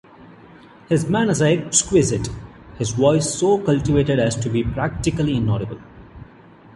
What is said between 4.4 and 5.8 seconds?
be practically inaudible.